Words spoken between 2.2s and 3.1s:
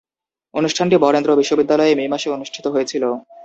অনুষ্ঠিত হয়েছিলো।